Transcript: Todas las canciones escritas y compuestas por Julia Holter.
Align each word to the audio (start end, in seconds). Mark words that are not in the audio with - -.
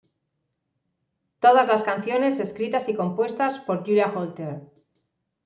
Todas 1.39 1.67
las 1.67 1.83
canciones 1.83 2.39
escritas 2.39 2.89
y 2.89 2.95
compuestas 2.95 3.59
por 3.59 3.83
Julia 3.85 4.07
Holter. 4.15 4.61